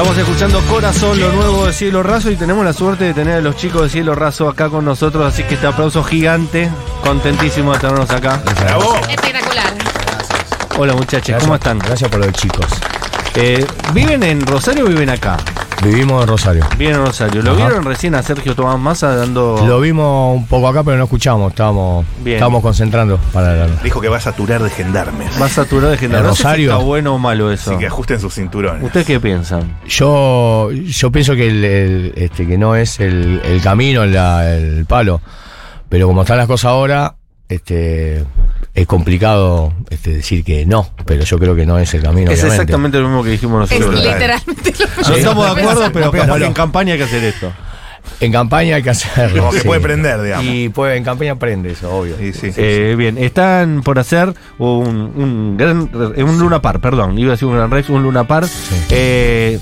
[0.00, 3.40] Estamos escuchando Corazón, lo nuevo de Cielo Raso y tenemos la suerte de tener a
[3.42, 6.70] los chicos de Cielo Raso acá con nosotros, así que este aplauso gigante,
[7.02, 8.42] contentísimo de tenernos acá.
[8.62, 8.96] ¡Bravo!
[9.10, 9.74] Espectacular.
[10.78, 11.78] Hola muchachos, ¿cómo están?
[11.80, 12.64] Gracias por lo de chicos.
[13.34, 15.36] Eh, ¿Viven en Rosario o viven acá?
[15.82, 16.66] Vivimos en Rosario.
[16.76, 17.40] Viven en Rosario.
[17.42, 17.66] ¿Lo Ajá.
[17.66, 19.64] vieron recién a Sergio Tomás Massa dando...
[19.66, 21.50] Lo vimos un poco acá, pero no escuchamos.
[21.52, 22.36] Estábamos, Bien.
[22.36, 23.66] estábamos concentrando para la.
[23.82, 25.38] Dijo que va a saturar de gendarmes.
[25.38, 26.16] más saturado de gente?
[26.18, 26.72] ¿En No sé si Rosario?
[26.72, 27.70] ¿Está bueno o malo eso?
[27.70, 28.82] Así que ajusten sus cinturones.
[28.84, 29.78] ¿Ustedes qué piensan?
[29.86, 34.84] Yo, yo pienso que, el, el- este, que no es el, el camino, la- el
[34.84, 35.22] palo.
[35.88, 37.14] Pero como están las cosas ahora,
[37.48, 38.24] este,
[38.74, 40.88] es complicado este, decir que no.
[41.04, 42.30] Pero yo creo que no es el camino.
[42.30, 42.62] Es obviamente.
[42.62, 44.04] exactamente lo mismo que dijimos Es nosotros.
[44.04, 46.36] literalmente lo que No estamos de acuerdo, pero capaz Bueno.
[46.38, 47.52] que en campaña hay que hacer esto.
[48.20, 49.40] En campaña hay que hacerlo.
[49.42, 49.66] Como que sí.
[49.66, 50.44] puede prender, digamos.
[50.46, 52.16] Y puede, en campaña aprende eso, obvio.
[52.18, 52.50] Sí, sí.
[52.56, 57.32] Eh, bien, están por hacer un, un gran eh, un Luna Par, perdón, iba a
[57.32, 58.46] decir un Gran Rex, un Luna Par.
[58.90, 59.58] Eh,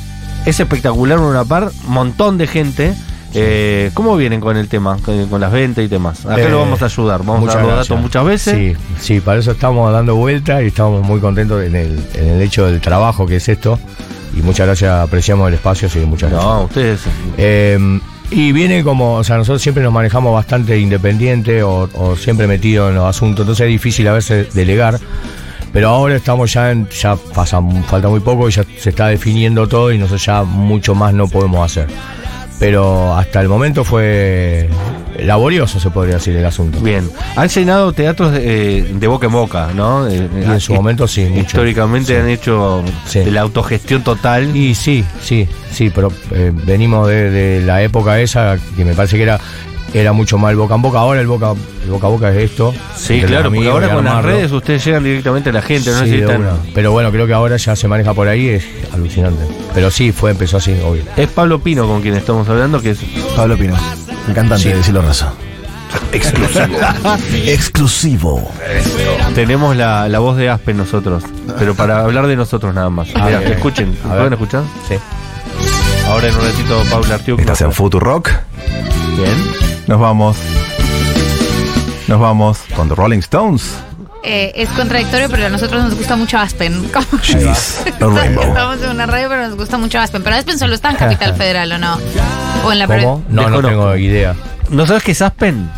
[0.47, 2.95] es espectacular un Luna Par, montón de gente.
[3.35, 6.25] Eh, ¿Cómo vienen con el tema, con, las ventas y demás?
[6.25, 8.55] Acá Eh, lo vamos a ayudar, vamos a dar los datos muchas veces.
[8.55, 12.43] Sí, sí, para eso estamos dando vuelta y estamos muy contentos en el, en el
[12.43, 13.79] hecho del trabajo que es esto.
[14.37, 16.53] Y muchas gracias, apreciamos el espacio, sí, muchas gracias.
[16.53, 17.01] No, ustedes.
[17.37, 18.01] Eh,
[18.31, 22.91] y viene como, o sea, nosotros siempre nos manejamos bastante independiente o, o siempre metidos
[22.91, 24.99] en los asuntos, entonces es difícil a veces delegar.
[25.73, 29.69] Pero ahora estamos ya en, ya pasa, falta muy poco y ya se está definiendo
[29.69, 31.89] todo y nosotros ya mucho más no podemos hacer.
[32.59, 34.69] Pero hasta el momento fue
[35.21, 36.81] laborioso, se podría decir, el asunto.
[36.81, 40.09] Bien, han llenado teatros de, eh, de boca en boca, ¿no?
[40.09, 41.41] Eh, Y en su eh, momento sí, mucho.
[41.43, 42.21] Históricamente Sí.
[42.21, 43.21] han hecho Sí.
[43.21, 44.57] de la autogestión total.
[44.57, 49.17] Y sí, sí, sí, pero eh, venimos de, de la época esa que me parece
[49.17, 49.39] que era
[49.95, 50.99] era mucho más el boca en boca.
[50.99, 51.55] Ahora el boca,
[51.85, 52.75] el boca a boca es esto.
[52.97, 56.11] Sí, claro, porque ahora con las redes ustedes llegan directamente a la gente, no Sí,
[56.11, 56.41] de necesitan.
[56.43, 56.53] una.
[56.75, 59.45] Pero bueno, creo que ahora ya se maneja por ahí, es alucinante.
[59.75, 61.03] Pero sí, fue, empezó así, obvio.
[61.17, 62.99] Es Pablo Pino con quien estamos hablando, que es
[63.37, 63.77] Pablo Pino,
[64.29, 65.33] el cantante de Cielo Raso.
[66.13, 66.77] Exclusivo.
[67.47, 68.51] Exclusivo.
[69.35, 71.25] tenemos la, la voz de Aspen nosotros,
[71.59, 73.09] pero para hablar de nosotros nada más.
[73.15, 74.17] Ah, escuchen, A ver.
[74.19, 74.63] ¿pueden escuchar?
[74.87, 74.97] Sí.
[76.07, 77.41] Ahora en un ratito Paula Artiuk.
[77.41, 78.31] Estás en Futurock.
[79.17, 79.68] Bien.
[79.89, 80.37] Nos vamos.
[82.07, 83.75] Nos vamos con The Rolling Stones.
[84.23, 86.89] Eh, es contradictorio, pero a nosotros nos gusta mucho Aspen.
[86.93, 88.45] Como- She's a Rainbow.
[88.45, 90.23] Estamos en una radio, pero nos gusta mucho Aspen.
[90.23, 91.99] Pero Aspen solo está en Capital Federal, ¿o no?
[92.65, 93.25] O en la ¿Cómo?
[93.29, 93.69] No, no Desconozco.
[93.69, 94.35] tengo idea.
[94.71, 95.71] ¿No sabes qué es Aspen?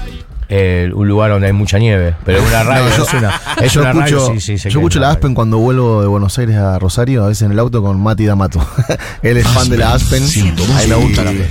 [0.53, 3.73] Eh, un lugar donde hay mucha nieve, pero una radio No, yo- es una, es
[3.73, 6.37] yo una radio, escucho, sí, sí, yo escucho es la Aspen cuando vuelvo de Buenos
[6.39, 8.61] Aires a Rosario, a veces en el auto con Mati D'Amato.
[9.23, 10.23] Él es fan de la Aspen.
[10.25, 11.31] A mí me gusta la.
[11.33, 11.45] Mucha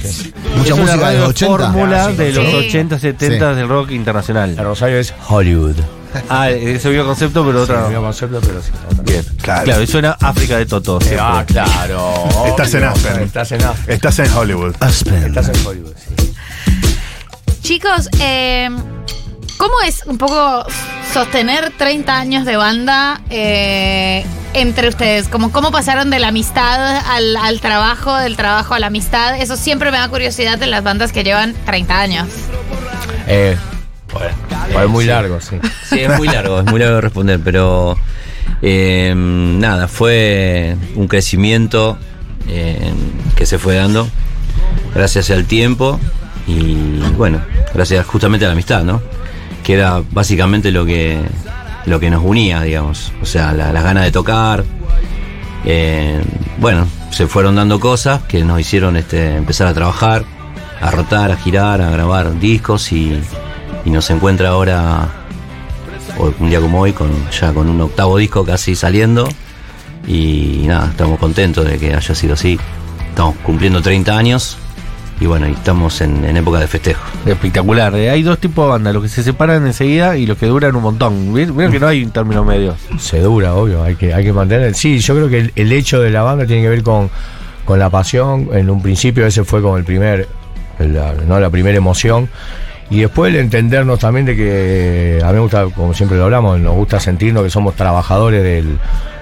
[0.66, 1.58] es una música de los 80.
[1.72, 2.56] fórmula de los sí.
[2.68, 4.58] 80, 70 del rock internacional.
[4.58, 5.76] Rosario es Hollywood.
[6.28, 7.88] Ah, ese vio concepto, pero otra.
[7.90, 8.72] No concepto, pero sí.
[8.92, 9.04] otra.
[9.04, 9.24] Bien.
[9.42, 9.64] Claro.
[9.64, 11.00] Claro, y suena África de Toto.
[11.00, 11.20] siempre.
[11.22, 12.26] Ah, claro.
[12.48, 12.84] Estás en.
[12.84, 13.22] Aspen.
[13.22, 13.94] Estás en Aspen.
[13.96, 14.76] Estás en Hollywood.
[14.80, 15.24] Aspen.
[15.24, 16.29] Estás en Hollywood, sí.
[17.70, 18.68] Chicos, eh,
[19.58, 20.66] ¿cómo es un poco
[21.14, 24.26] sostener 30 años de banda eh,
[24.56, 25.28] entre ustedes?
[25.28, 29.40] Como, ¿Cómo pasaron de la amistad al, al trabajo, del trabajo a la amistad?
[29.40, 32.28] Eso siempre me da curiosidad en las bandas que llevan 30 años.
[33.28, 33.56] Eh,
[34.12, 34.36] bueno,
[34.74, 35.58] fue muy largo, sí.
[35.88, 38.00] Sí, es muy largo, es muy largo de responder, pero
[38.64, 42.00] eh, nada, fue un crecimiento
[42.48, 42.92] eh,
[43.36, 44.10] que se fue dando
[44.96, 46.00] gracias al tiempo
[46.50, 47.40] y bueno,
[47.74, 49.02] gracias justamente a la amistad, ¿no?
[49.64, 51.20] Que era básicamente lo que,
[51.86, 54.64] lo que nos unía, digamos, o sea, la- las ganas de tocar.
[55.66, 56.22] eh,
[56.60, 60.24] bueno, se fueron dando cosas que nos hicieron este, empezar a trabajar,
[60.82, 63.20] a rotar, a girar, a grabar discos y,
[63.86, 65.08] y nos encuentra ahora
[66.40, 69.28] un día como hoy con ya con un octavo disco casi saliendo
[70.08, 72.58] y nada, estamos contentos de que haya sido así.
[73.10, 74.58] Estamos cumpliendo 30 años
[75.20, 77.04] y bueno, y estamos en, en época de festejo.
[77.26, 77.94] Espectacular.
[77.96, 80.76] Eh, Hay dos tipos de bandas, los que se separan enseguida y los que duran
[80.76, 81.34] un montón.
[81.34, 82.76] Vieron que no hay un término medio.
[82.98, 84.74] Se dura, obvio, hay que, hay que mantener.
[84.76, 87.10] Sí, yo creo que el, el hecho de la banda tiene que ver con,
[87.66, 88.50] con la pasión.
[88.54, 90.28] En un principio ese fue como el primer,
[90.80, 91.40] la, ¿no?
[91.40, 92.30] la primera emoción.
[92.92, 96.60] Y después el entendernos también de que a mí me gusta, como siempre lo hablamos,
[96.60, 98.78] nos gusta sentirnos que somos trabajadores del...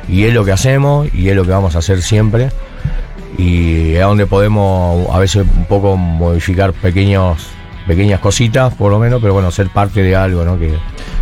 [0.08, 2.50] Y es lo que hacemos y es lo que vamos a hacer siempre.
[3.38, 7.48] Y es donde podemos a veces un poco modificar pequeños,
[7.86, 10.58] pequeñas cositas, por lo menos, pero bueno, ser parte de algo ¿no?
[10.58, 10.74] que,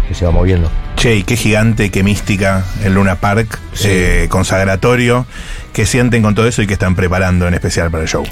[0.07, 0.69] que se va moviendo.
[0.95, 3.88] Che, y qué gigante, qué mística el Luna Park, Sí.
[3.91, 5.25] eh, consagratorio.
[5.73, 8.23] ¿Qué sienten con todo eso y qué están preparando en especial para el show?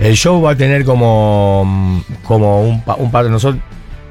[0.00, 3.62] El show va a tener como, como un, pa- un par de nosotros.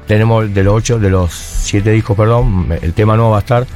[0.06, 3.66] Tenemos de los ocho, de los siete discos, perdón, el tema nuevo va a estar.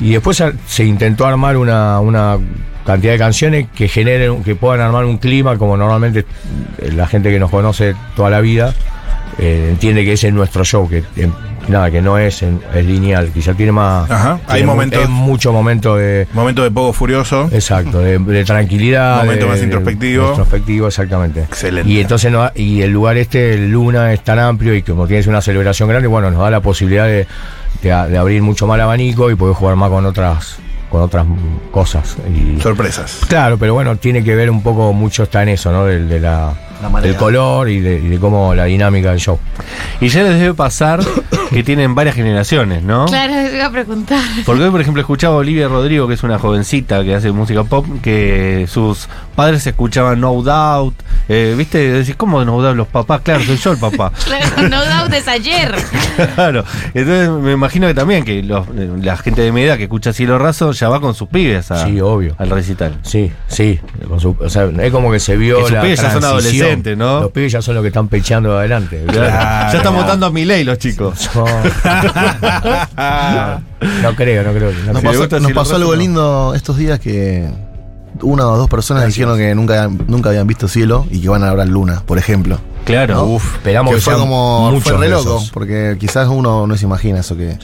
[0.00, 2.38] Y después se, se intentó armar una, una
[2.84, 6.24] cantidad de canciones que generen, que puedan armar un clima como normalmente
[6.78, 8.74] eh, la gente que nos conoce toda la vida
[9.38, 11.30] eh, entiende que ese es nuestro show, que eh,
[11.68, 14.10] nada, que no es, en- es lineal, quizá tiene más.
[14.10, 16.26] Ajá, hay tiene mu- momentos- mucho momento de.
[16.34, 17.48] Momento de poco furioso.
[17.50, 19.22] Exacto, de, de tranquilidad.
[19.22, 20.22] Momento de- más introspectivo.
[20.24, 21.40] de introspectivo, exactamente.
[21.44, 21.90] Excelente.
[21.90, 25.26] Y entonces no, y el lugar este, el Luna, es tan amplio y como tienes
[25.26, 27.26] una celebración grande, bueno, nos da la posibilidad de,
[27.82, 30.58] de abrir mucho más el abanico y poder jugar más con otras,
[30.92, 31.26] con otras
[31.70, 32.18] cosas.
[32.28, 33.20] Y, Sorpresas.
[33.26, 35.86] Claro, pero bueno, tiene que ver un poco, mucho está en eso, ¿no?
[35.86, 36.52] Del, de la.
[37.02, 39.38] Del color y de, y de cómo la dinámica del show.
[40.00, 41.00] Y ya les debe pasar
[41.50, 43.06] que tienen varias generaciones, ¿no?
[43.06, 44.20] Claro, te iba a preguntar.
[44.44, 47.64] Porque hoy, por ejemplo, escuchaba a Olivia Rodrigo, que es una jovencita que hace música
[47.64, 50.94] pop, que sus padres escuchaban No Doubt.
[51.28, 51.78] Eh, ¿Viste?
[51.92, 53.20] Decís, ¿cómo No Doubt los papás?
[53.22, 54.12] Claro, soy yo el papá.
[54.24, 55.74] Claro, no doubt es ayer.
[56.34, 56.64] claro.
[56.94, 58.66] Entonces me imagino que también que los-
[59.02, 61.84] la gente de mi edad que escucha Cielo Raso ya va con sus pibes a-
[61.86, 62.34] Sí, obvio.
[62.38, 62.98] al recital.
[63.02, 63.78] Sí, sí.
[64.08, 66.20] con su- o sea, es como que se vio Que sus la pibes ya son
[66.20, 66.71] transición.
[66.96, 67.20] ¿No?
[67.20, 69.04] Los pibes ya son los que están pechando adelante.
[69.12, 71.30] Ya están votando a mi ley los chicos.
[71.34, 71.44] No,
[74.02, 74.72] no creo, no creo.
[74.86, 75.96] no Nos pasó, nos algo no.
[75.98, 77.48] lindo estos días que
[78.20, 81.52] una o dos personas dijeron que nunca, nunca habían visto cielo y que van a
[81.54, 82.58] ver luna, por ejemplo.
[82.84, 83.24] Claro.
[83.24, 85.50] Uf, esperamos que que, fue sean como fue re de loco, esos.
[85.50, 87.56] porque quizás uno no se imagina eso que,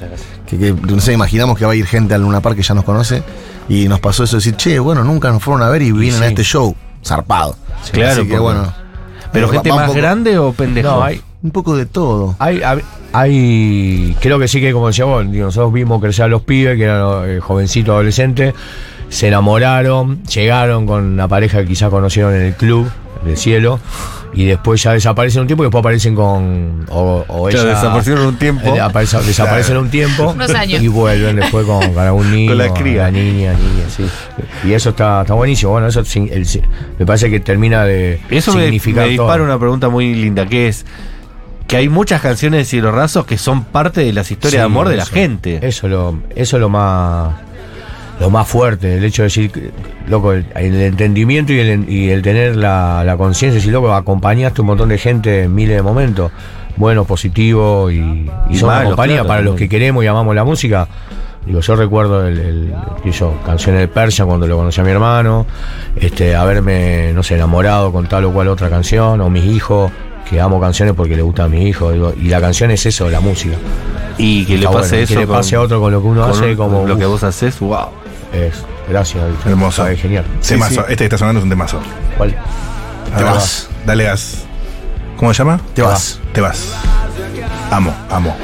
[0.46, 2.74] que, que- no sé, imaginamos que va a ir gente al Luna Park que ya
[2.74, 3.22] nos conoce
[3.68, 6.22] y nos pasó eso de decir, che, bueno, nunca nos fueron a ver y vienen
[6.22, 6.30] a sí.
[6.32, 6.74] este show,
[7.04, 7.56] zarpado.
[7.92, 8.72] Claro, Así que porque- bueno.
[9.32, 10.88] ¿Pero gente más poco- grande o pendejo?
[10.88, 12.34] No, hay, Un poco de todo.
[12.38, 12.80] hay, hay,
[13.12, 16.76] hay- creo que sí que como decía vos, digo, nosotros vimos crecer a los pibes,
[16.76, 18.54] que eran eh, jovencitos adolescentes,
[19.08, 22.88] se enamoraron, llegaron con una pareja que quizás conocieron en el club
[23.24, 23.80] del cielo,
[24.32, 26.84] y después ya desaparecen un tiempo y después aparecen con.
[26.90, 28.74] O, o Claro, ella- desaparecieron un tiempo.
[28.76, 30.82] eh, aparece- desaparecen un tiempo Unos años.
[30.82, 33.02] y vuelven después con, con algún niño, Con la cría.
[33.04, 34.04] la niña, niña, sí.
[34.64, 35.72] Y eso está, está buenísimo.
[35.72, 36.46] Bueno, eso el-
[36.98, 39.44] me parece que termina de Eso me, significar me dispara todo.
[39.44, 40.84] una pregunta muy linda, que es
[41.66, 44.88] que hay muchas canciones de Cielo Raso que son parte de las historias de amor
[44.88, 45.58] de la gente.
[45.66, 47.34] Eso es lo, eso es lo más
[48.20, 49.72] lo más fuerte, el hecho de decir,
[50.08, 54.60] loco, el, el entendimiento y el, y el tener la, la conciencia, decir, loco, acompañaste
[54.60, 56.32] un montón de gente en miles de momentos,
[56.76, 60.44] buenos, positivos, y, y, son una compañía claro, para los que queremos y amamos la
[60.44, 60.88] música.
[61.46, 64.90] Digo, yo recuerdo el, el- que yo, canciones de Persia cuando lo conocí a mi
[64.90, 65.46] hermano,
[65.96, 69.90] este, haberme, no sé, enamorado con tal o cual otra canción, o mis hijos,
[70.28, 73.08] que amo canciones porque le gusta a mi hijo, digo, y la canción es eso,
[73.08, 73.56] la música.
[74.18, 75.14] Y que le pase bueno, eso.
[75.14, 77.22] que le con- pase a otro con lo que uno hace, como lo que vos
[77.22, 77.86] haces, wow.
[78.32, 79.24] Es, gracias.
[79.46, 79.86] Hermoso.
[79.96, 80.24] Genial.
[80.46, 80.82] temazo.
[80.82, 81.80] Este que está sonando es un temazo.
[82.16, 82.36] ¿Cuál?
[83.16, 83.34] Te vas.
[83.34, 83.70] vas.
[83.86, 84.44] Dale gas.
[85.16, 85.60] ¿Cómo se llama?
[85.74, 86.20] Te vas.
[86.32, 86.74] Te vas.
[87.70, 88.36] Amo, amo.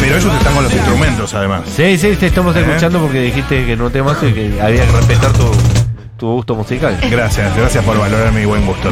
[0.00, 1.62] Pero ellos están con los instrumentos, además.
[1.74, 2.60] Sí, sí, te estamos ¿Eh?
[2.60, 5.50] escuchando porque dijiste que no te más y que había que respetar tu,
[6.16, 6.98] tu gusto musical.
[7.10, 8.90] Gracias, gracias por valorar mi buen gusto.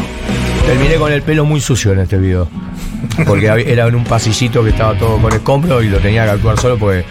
[0.67, 2.49] Terminé con el pelo muy sucio en este video.
[3.27, 6.59] Porque era en un pasillito que estaba todo con escombros y lo tenía que actuar
[6.59, 7.05] solo porque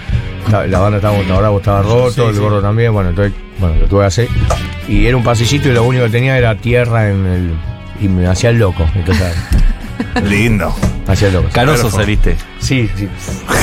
[0.52, 4.02] la banda estaba, la bravo estaba roto, el gordo también, bueno, entonces, bueno, lo tuve
[4.02, 4.28] que hacer.
[4.88, 7.54] Y era un pasillito y lo único que tenía era tierra en el.
[8.02, 8.86] Y me hacía el loco.
[8.96, 9.36] Entonces,
[10.24, 10.74] Lindo.
[11.06, 11.50] me hacía el loco.
[11.52, 12.36] Canoso saliste.
[12.60, 13.08] Sí, sí.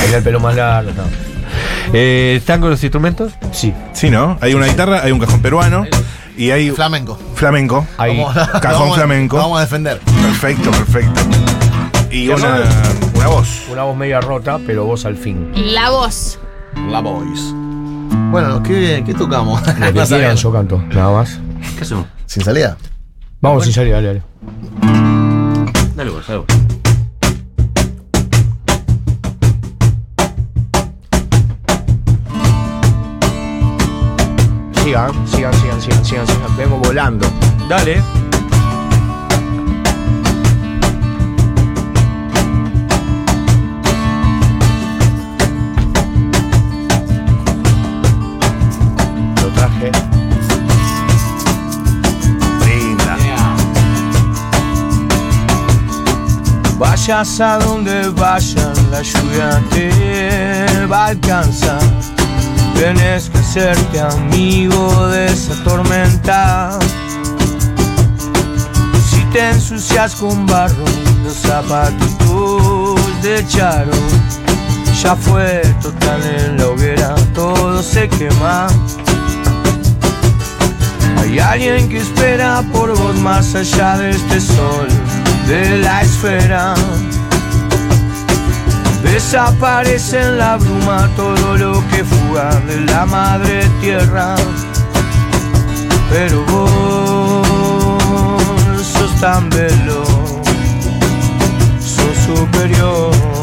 [0.02, 0.90] Tenía el pelo más largo.
[1.92, 3.32] Eh, ¿Están con los instrumentos?
[3.52, 3.72] Sí.
[3.92, 4.36] Sí, ¿no?
[4.40, 5.86] Hay una guitarra, hay un cajón peruano
[6.36, 7.18] y hay Flamenco.
[7.34, 7.86] flamenco.
[7.96, 8.06] A-
[8.60, 9.36] Cajón vamos flamenco.
[9.36, 10.00] Vamos a defender.
[10.22, 11.20] Perfecto, perfecto.
[12.10, 12.60] Y una,
[13.14, 13.62] una voz.
[13.70, 15.50] Una voz media rota, pero voz al fin.
[15.54, 16.38] La voz.
[16.90, 17.52] La Boys.
[18.30, 19.60] Bueno, ¿qué, qué tocamos?
[19.78, 21.40] Lo que quieran, yo canto, nada más.
[21.76, 22.06] ¿Qué hacemos?
[22.26, 22.76] Sin salida.
[23.40, 24.22] Vamos sin salir, dale, dale.
[25.96, 26.46] Dale vos, dale vos.
[34.82, 36.56] Sigan, sigan, sigan, sigan, sigan, sigan.
[36.56, 37.26] Vengo volando.
[37.68, 38.02] Dale.
[49.78, 49.92] Traje.
[52.64, 53.16] Linda.
[56.78, 61.80] Vayas a donde vayan, la lluvia te va a alcanzar.
[62.74, 66.78] Tienes que hacerte amigo de esa tormenta.
[69.10, 70.84] Si te ensucias con barro,
[71.24, 73.92] los zapatitos de charo.
[75.02, 78.68] Ya fue total en la hoguera, todo se quema.
[81.38, 84.88] Hay alguien que espera por vos más allá de este sol,
[85.46, 86.74] de la esfera.
[89.02, 94.34] Desaparece en la bruma todo lo que fuga de la madre tierra.
[96.08, 97.46] Pero vos
[98.82, 100.08] sos tan veloz,
[101.80, 103.35] sos superior.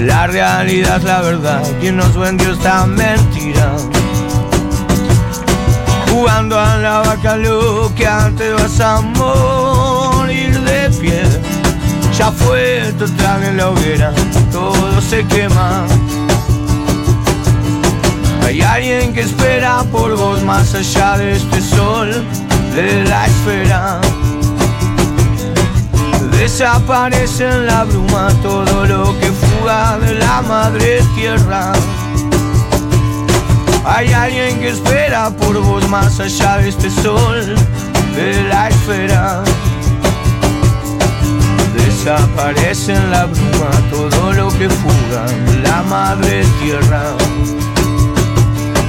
[0.00, 3.76] La realidad es la verdad, quien nos vendió esta mentira.
[6.10, 11.22] Jugando a la vaca loca, te vas a morir de pie.
[12.16, 14.12] Ya fue trago en la hoguera,
[14.50, 15.86] todo se quema.
[18.44, 22.10] Hay alguien que espera por vos más allá de este sol,
[22.74, 24.00] de la esfera.
[26.50, 31.72] Desaparece en la bruma todo lo que fuga de la madre tierra.
[33.84, 37.54] Hay alguien que espera por vos más allá de este sol,
[38.16, 39.44] de la esfera.
[41.76, 47.14] Desaparece en la bruma todo lo que fuga de la madre tierra.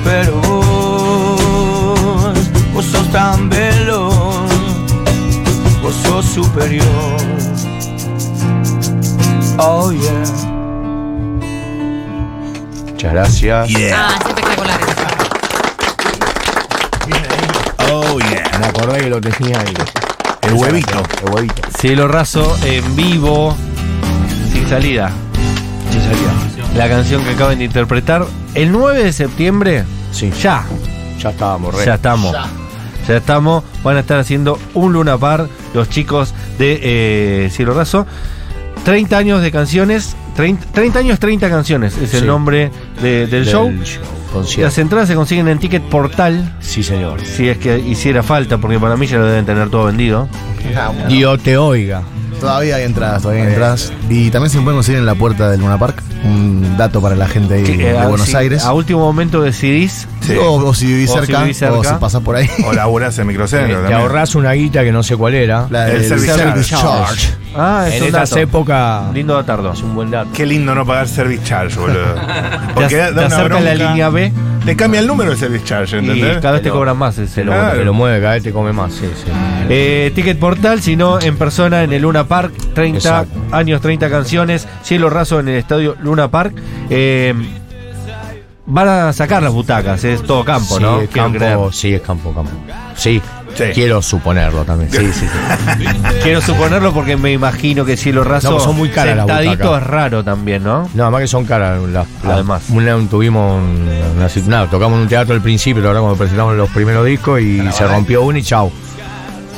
[0.06, 0.40] Pero
[2.16, 2.34] vos,
[2.74, 4.50] vos sos tan veloz,
[5.84, 7.39] vos sos superior.
[9.62, 10.24] Oh yeah.
[12.92, 13.70] Muchas gracias.
[13.70, 13.96] Yeah.
[13.96, 14.80] Ah, es espectacular.
[17.92, 18.58] Oh, yeah.
[18.60, 19.74] Me acordé que lo tenía ahí.
[20.44, 21.04] El huevito.
[21.26, 21.62] El huevito.
[21.80, 23.56] Cielo raso en vivo,
[24.54, 25.12] sin salida.
[25.92, 26.76] Sí, salía.
[26.76, 28.26] La canción que acaban de interpretar.
[28.54, 30.64] El 9 de septiembre, Sí, ya,
[31.20, 31.86] ya estábamos, re.
[31.86, 32.36] ya estamos.
[33.08, 33.64] Ya estamos.
[33.84, 36.80] Van a estar haciendo un Luna Par los chicos de
[37.46, 38.06] eh, Cielo Raso.
[38.90, 40.16] 30 años de canciones.
[40.36, 42.26] 30, 30 años, 30 canciones es el Sí.
[42.26, 42.72] nombre
[43.04, 43.72] de- del, show.
[44.34, 44.62] concierto.
[44.68, 46.56] Las entradas se consiguen en Ticket Portal.
[46.60, 47.22] Sí, señor.
[47.24, 50.28] Si es que hiciera falta, porque para mí ya lo deben tener todo vendido.
[51.08, 52.02] Dios te oiga.
[52.40, 53.92] Todavía hay entradas, todavía hay entradas.
[54.10, 56.02] Y también se pueden conseguir en la puerta del Luna Park.
[56.24, 58.64] Un dato para la gente ahí Que, de eh, Buenos si Aires.
[58.66, 60.08] A último momento decidís.
[60.22, 60.36] Sí.
[60.36, 61.78] O, o si vivís O si cerca, vivís cerca.
[61.78, 62.50] o si pasás por ahí.
[62.66, 64.00] O laburás en microcentro Te también.
[64.00, 65.68] ahorras una guita que no sé cuál era.
[65.70, 66.86] La El del service service charge.
[67.08, 67.34] charge.
[67.56, 68.38] Ah, es en dato.
[68.38, 69.14] épocas.
[69.14, 69.74] Lindo datardo.
[69.74, 70.30] Es un buen dato.
[70.34, 72.14] Qué lindo no pagar service charge, boludo.
[72.14, 73.90] Te, Porque da, ac- da te una acerca la bronca.
[73.90, 74.34] línea B
[74.66, 76.38] Te cambia el número de service charge, y ¿entendés?
[76.38, 77.78] cada vez te cobran más ese Se lo, número.
[77.78, 78.94] te lo mueve, cada vez te come más.
[78.94, 79.32] Sí, sí.
[79.70, 83.40] Eh, Ticket Portal, sino en persona en el Luna Park, 30 Exacto.
[83.52, 86.54] años, 30 canciones, cielo raso en el estadio Luna Park.
[86.90, 87.34] Eh,
[88.68, 91.02] van a sacar las butacas, es todo campo, Sí, ¿no?
[91.02, 92.52] es campo, sí, es campo, campo.
[92.96, 93.22] Sí,
[93.68, 93.72] Sí.
[93.74, 94.90] quiero suponerlo también.
[94.92, 95.86] Sí, sí, sí.
[96.24, 99.82] Quiero suponerlo porque me imagino que cielo raso No, son muy caras las sentadito butacas.
[99.82, 100.90] es raro también, ¿no?
[100.94, 102.08] No, además que son caras las.
[102.24, 102.64] las- Además.
[102.70, 106.70] una- tuvimos un- una, nada, tocamos en un teatro al principio, verdad, cuando presentamos los
[106.70, 108.72] primeros discos y se rompió una y chau.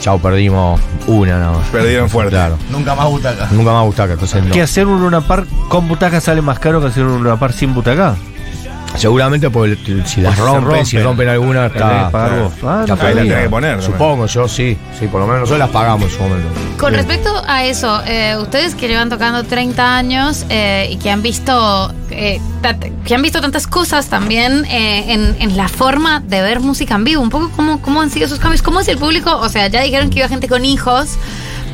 [0.01, 1.67] Chau, perdimos una nada más.
[1.67, 2.31] Perdieron fuerte.
[2.31, 2.57] Claro.
[2.71, 3.47] Nunca más butaca.
[3.51, 4.51] Nunca más butaca, entonces no.
[4.51, 7.53] Que hacer un Luna Park con butaca sale más caro que hacer un Luna Park
[7.55, 8.15] sin butaca.
[8.95, 10.85] Seguramente porque si las rompen, rompen.
[10.85, 12.09] si rompen alguna, está.
[12.11, 12.53] pagar vos.
[12.63, 13.21] Ah, está no Ahí la sabía.
[13.23, 13.81] tenés que poner.
[13.81, 14.77] Supongo, yo sí.
[14.99, 16.47] Sí, por lo menos nosotros las pagamos en su momento.
[16.77, 21.21] Con respecto a eso, eh, ustedes que llevan tocando 30 años eh, y que han
[21.21, 22.39] visto eh,
[23.05, 27.03] que han visto tantas cosas también eh, en, en la forma de ver música en
[27.03, 29.67] vivo, un poco cómo, cómo han sido esos cambios, cómo es el público, o sea,
[29.67, 31.17] ya dijeron que iba gente con hijos.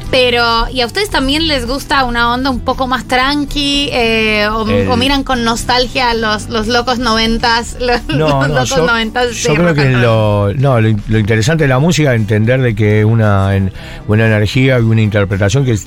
[0.10, 3.90] Pero, ¿y a ustedes también les gusta una onda un poco más tranqui?
[3.92, 7.76] eh, o, El- o miran con nostalgia los, los locos noventas?
[7.80, 11.80] Los, los locos yo, noventas yo creo que lo, no, lo, lo interesante de la
[11.80, 13.72] música es entender de que una, en-
[14.08, 15.78] una energía y una interpretación que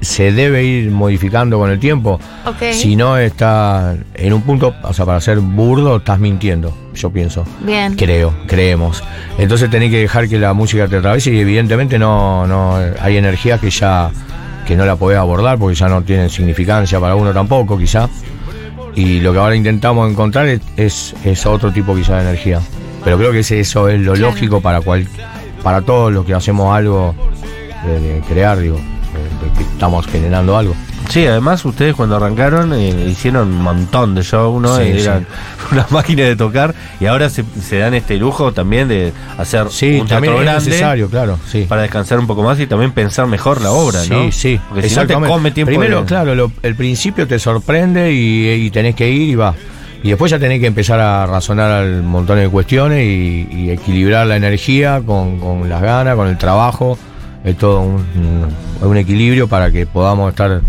[0.00, 2.20] se debe ir modificando con el tiempo.
[2.72, 7.44] Si no está en un punto, o sea, para ser burdo, estás mintiendo, yo pienso.
[7.60, 7.94] Bien.
[7.96, 9.02] Creo, creemos.
[9.38, 13.60] Entonces tenés que dejar que la música te atraviese y evidentemente no, no hay energías
[13.60, 14.10] que ya
[14.66, 18.08] que no la podés abordar porque ya no tienen significancia para uno tampoco, quizá.
[18.94, 22.60] Y lo que ahora intentamos encontrar es, es, es otro tipo quizá de energía.
[23.04, 24.28] Pero creo que ese- eso es lo Claro.
[24.32, 25.06] lógico para cual,
[25.62, 27.14] para todos los que hacemos algo
[27.86, 28.78] de, de crear, digo,
[29.56, 30.74] que estamos generando algo.
[31.08, 34.76] Sí, además ustedes cuando arrancaron eh, hicieron un montón de shows, ¿no?
[34.76, 35.00] Sí, Eh, sí.
[35.04, 35.26] Eran
[35.72, 40.00] una máquina de tocar y ahora se, se dan este lujo también de hacer Sí,
[40.00, 41.64] un también teatro es necesario, claro, sí.
[41.68, 44.30] para descansar un poco más y también pensar mejor la obra, sí, ¿no?
[44.32, 48.12] Sí, Porque si no te come tiempo Primero, de- claro, lo- el principio te sorprende
[48.12, 49.54] y, y tenés que ir y va.
[50.02, 54.26] Y después ya tenés que empezar a razonar al montón de cuestiones y, y equilibrar
[54.26, 56.96] la energía con, con las ganas, con el trabajo.
[57.48, 57.94] Es todo un,
[58.82, 60.60] un- un equilibrio para que podamos estar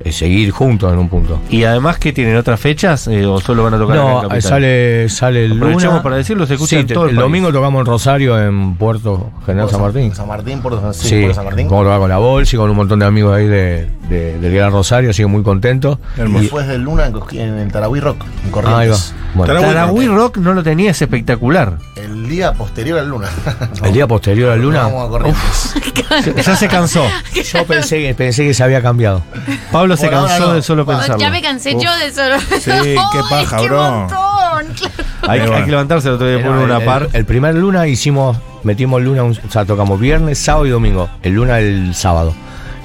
[0.00, 1.40] eh, seguir juntos en un punto.
[1.50, 4.38] Y además que tienen otras fechas eh, o solo van a tocar en No, Capital?
[4.38, 6.02] eh, sale, sale el Aprovechamos lunes.
[6.02, 9.68] para decirlo, se escucha Sí, en todo el domingo tocamos en Rosario, en Puerto General
[9.68, 10.14] San Martín.
[10.14, 11.66] San Martín, Puerto, sí, Sí, Puerto San Martín.
[11.68, 14.72] tocar con la bolsa y con un montón de amigos ahí de, de- del Gran
[14.72, 15.98] Rosario, así que muy contentos.
[16.16, 18.80] Y después del Luna en, el Tarahui Rock, en Corrientes.
[18.80, 18.96] Ahí va.
[19.34, 21.74] Bueno, Tarahui- Tarahui Rock no lo tenía, es espectacular.
[21.96, 23.28] El día posterior al Luna.
[23.84, 25.74] el día posterior al Luna, Vamos a Corrientes.
[26.46, 27.04] Ya se cansó.
[27.34, 29.22] yo pensé que, pensé que se había cambiado.
[29.70, 30.52] Pablo se cansó no.
[30.54, 31.18] de solo pensarlo.
[31.18, 32.40] Ya me cansé yo de solo.
[32.40, 33.90] Sí, qué paja, ¡Qué bro.
[33.90, 34.74] montón!
[35.20, 35.54] Claro.
[35.54, 37.02] Hay, que levantarse el otro día por una el, par.
[37.12, 41.08] el- el primer Luna hicimos, metimos Luna, un- o sea, tocamos viernes, sábado y domingo.
[41.22, 42.34] El Luna el sábado.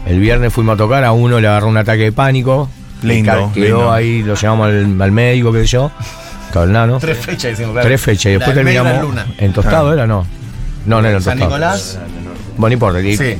[0.05, 2.69] El viernes fuimos a tocar, a uno le agarró un ataque de pánico.
[3.01, 3.91] Lindo, Quedó lindo.
[3.93, 5.91] ahí, lo llevamos al, al médico, qué sé yo.
[6.53, 6.99] Todo el nano.
[6.99, 7.87] Tres fechas, decimos, claro.
[7.87, 9.01] Tres fechas y después La terminamos.
[9.01, 9.25] Luna.
[9.37, 9.93] ¿En tostado Ah.
[9.93, 10.07] era?
[10.07, 10.25] No.
[10.85, 11.49] No, no era en San tostado.
[11.51, 11.99] Nicolás.
[12.57, 13.01] Bueno, no importa.
[13.01, 13.37] Y, Sí.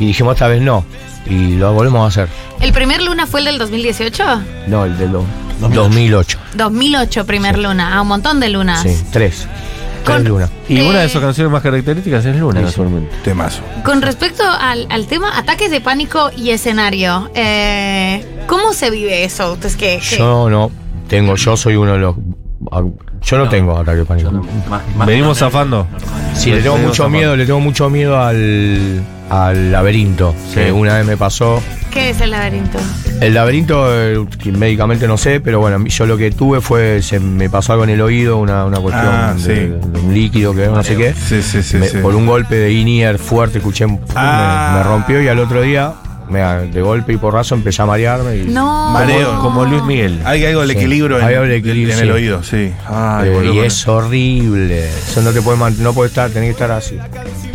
[0.00, 0.84] y dijimos esta vez no.
[1.26, 2.28] Y lo volvemos a hacer.
[2.60, 4.24] ¿El primer Luna fue el del 2018?
[4.66, 5.24] No, el del do-
[5.60, 6.38] 2008.
[6.54, 7.96] 2008, primer Luna.
[7.96, 8.82] Ah, un montón de lunas.
[8.82, 9.46] Sí, tres.
[10.16, 10.50] Con- lunas.
[10.68, 13.14] Y una de Eh, sus canciones más características es Luna, casualmente.
[13.24, 13.60] Temazo.
[13.84, 19.52] Con respecto al, al tema ataques de pánico y escenario, eh, ¿cómo se vive eso?
[19.52, 20.70] Ustedes que, que- Yo no
[21.08, 22.16] tengo, yo soy uno de los.
[23.22, 24.30] Yo no, tengo ataque de pánico.
[24.68, 25.86] Más- más- Venimos zafando.
[26.34, 27.16] Sí, le tengo mucho zafando.
[27.18, 30.34] miedo, le tengo mucho miedo al, al laberinto.
[30.54, 31.62] Que una vez me pasó.
[31.92, 32.78] ¿Qué es el laberinto?
[33.20, 37.48] El laberinto, eh, médicamente no sé, pero bueno, yo lo que tuve fue, se me
[37.48, 39.88] pasó algo en el oído, una, una cuestión Ah, de, sí.
[39.90, 41.14] de un líquido que no sé qué.
[41.14, 41.76] Sí, sí, sí.
[41.78, 41.98] Me- sí.
[41.98, 44.70] Por un golpe de in-ear fuerte, escuché, Ah.
[44.72, 45.94] me, me rompió y al otro día,
[46.28, 48.36] me, de golpe y porrazo, empecé a marearme.
[48.36, 48.90] Y, No.
[48.90, 49.40] Mareo.
[49.40, 50.20] Como Luis Miguel.
[50.24, 50.76] Hay algo del Sí.
[50.78, 52.12] equilibrio en, del equilibrio, en el sí.
[52.12, 52.72] oído, sí.
[52.86, 54.88] Ay, Eh, y es horrible.
[54.88, 56.98] Eso no te puede no puede estar, tenés que estar así.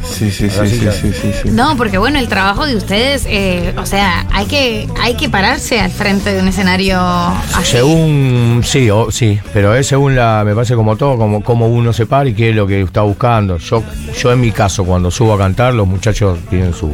[0.03, 1.49] Sí, sí, sí, sí, sí, sí, sí.
[1.49, 5.79] No, porque bueno, el trabajo de ustedes, eh, o sea, hay que, hay que pararse
[5.79, 7.71] al frente de un escenario así.
[7.71, 11.93] Según, sí, o- sí, pero es según la, me parece como todo, como, como uno
[11.93, 13.57] se para y qué es lo que está buscando.
[13.57, 13.81] Yo,
[14.21, 16.91] yo en mi caso, cuando subo a cantar, los muchachos tienen su,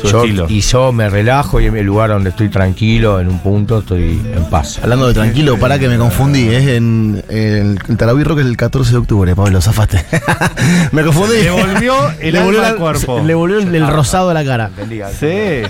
[0.00, 0.46] Su yo- estilo.
[0.48, 4.20] Y yo me relajo y en el lugar donde estoy tranquilo, en un punto, estoy
[4.34, 4.78] en paz.
[4.82, 6.48] Hablando de tranquilo, para que me confundí.
[6.48, 10.04] Es en, el, el Rock es el 14 de octubre, Pablo, zafaste.
[10.92, 11.42] me confundí.
[11.42, 13.22] Le volvió el Le volvió al cuerpo.
[13.24, 14.70] Le volvió el, el rosado a la cara.
[15.18, 15.62] Sí.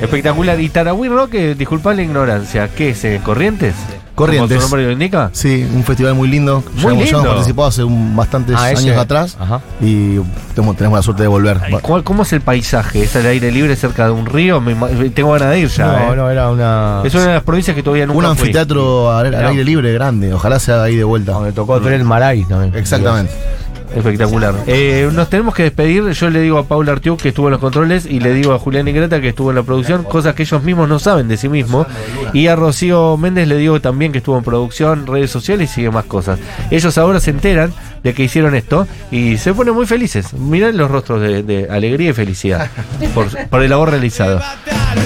[0.00, 0.60] Espectacular.
[0.60, 3.04] ¿Y Tarahui Rock, disculpa la ignorancia, qué es?
[3.04, 3.74] eh, ¿Corrientes?
[4.16, 4.56] Corrientes.
[4.56, 5.30] ¿Como su nombre lo indica?
[5.32, 6.64] Sí, un festival muy lindo.
[6.74, 7.18] Muy ya, hemos- ya lindo.
[7.20, 9.36] hemos participado hace un- bastantes Ah, años atrás.
[9.38, 9.60] Ajá.
[9.80, 10.18] Y
[10.54, 11.60] tenemos, tenemos la suerte de volver.
[11.82, 13.02] ¿cuál- ¿Cómo es el paisaje?
[13.02, 14.60] ¿Es al aire libre cerca de un río?
[14.60, 15.86] Me ima- tengo ganas de ir ya.
[15.86, 16.16] No, eh.
[16.16, 17.02] no, era una.
[17.04, 18.48] Es una de las provincias que todavía nunca un fui.
[18.48, 20.32] anfiteatro al, aire libre grande.
[20.32, 21.32] Ojalá sea ahí de vuelta.
[21.32, 22.74] Donde tocó Tren Maray también.
[22.74, 23.32] Exactamente.
[23.94, 24.54] Espectacular.
[24.66, 26.08] Eh, nos tenemos que despedir.
[26.10, 28.58] Yo le digo a Paula Artiuk que estuvo en los controles y le digo a
[28.58, 31.48] Julián Ingrata que estuvo en la producción, cosas que ellos mismos no saben de sí
[31.48, 31.86] mismos.
[32.32, 35.90] Y a Rocío Méndez le digo también que estuvo en producción, redes sociales y sigue
[35.90, 36.38] más cosas.
[36.70, 37.72] Ellos ahora se enteran
[38.02, 40.32] de que hicieron esto y se ponen muy felices.
[40.34, 42.70] Miren los rostros de, de alegría y felicidad
[43.14, 44.40] por, por el labor realizado.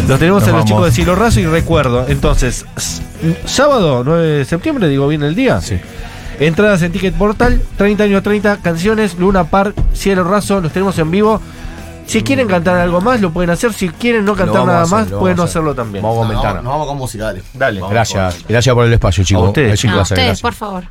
[0.09, 0.64] Los tenemos Nos a los vamos.
[0.66, 2.64] chicos de Silo Raso y recuerdo, entonces,
[3.45, 5.61] sábado 9 de septiembre, digo bien el día.
[5.61, 5.79] Sí.
[6.40, 11.11] Entradas en Ticket Portal, 30 años 30 canciones, Luna Par, Cielo Raso, los tenemos en
[11.11, 11.40] vivo.
[12.07, 13.72] Si quieren cantar algo más, lo pueden hacer.
[13.72, 16.03] Si quieren no cantar a nada hacer, más, pueden no a hacerlo también.
[16.03, 16.48] Vamos Nos ventana.
[16.55, 17.42] vamos, nos vamos con música, dale.
[17.55, 17.81] Dale.
[17.88, 19.44] Gracias, gracias por el espacio, chicos.
[19.44, 19.85] A ustedes.
[19.85, 20.85] A ustedes, por favor.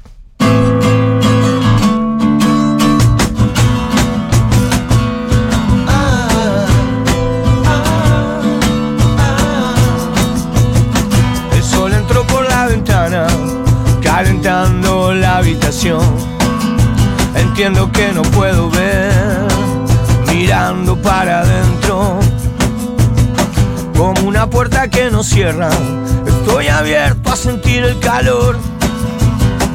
[26.27, 28.57] Estoy abierto a sentir el calor.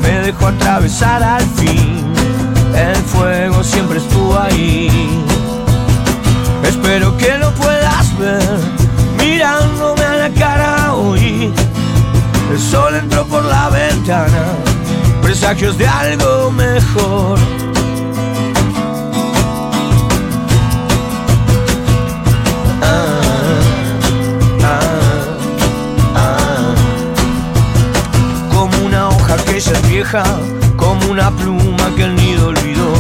[0.03, 2.05] Me dejo atravesar al fin,
[2.77, 4.89] el fuego siempre estuvo ahí.
[6.63, 8.59] Espero que lo puedas ver,
[9.19, 11.53] mirándome a la cara hoy.
[12.53, 14.45] El sol entró por la ventana,
[15.23, 17.54] presagios de algo mejor.
[30.77, 32.95] Como una pluma que el nido olvidó.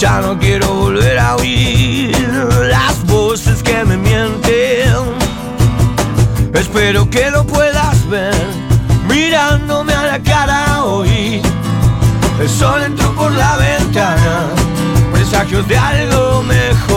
[0.00, 2.16] Ya no quiero volver a oír
[2.68, 4.94] las voces que me mienten.
[6.52, 8.34] Espero que lo puedas ver
[9.08, 11.40] mirándome a la cara hoy.
[12.40, 14.46] El sol entró por la ventana,
[15.12, 16.95] presagios de algo mejor.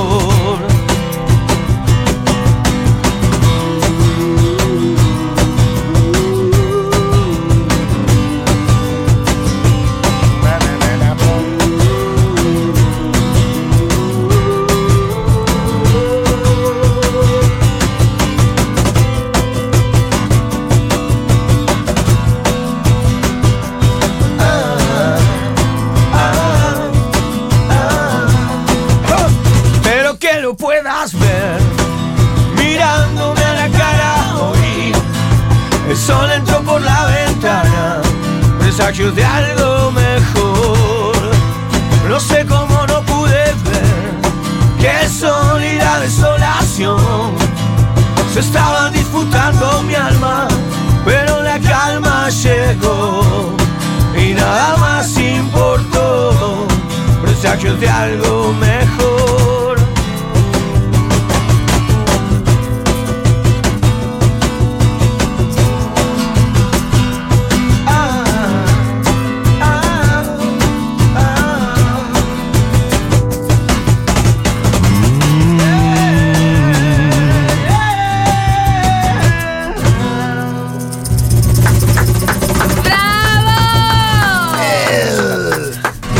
[57.60, 59.29] muchachos de algo mejor.